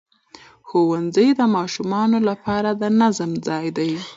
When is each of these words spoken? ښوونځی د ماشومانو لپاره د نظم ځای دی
ښوونځی 0.67 1.27
د 1.39 1.41
ماشومانو 1.55 2.17
لپاره 2.29 2.69
د 2.81 2.83
نظم 3.01 3.31
ځای 3.47 3.65
دی 3.77 3.91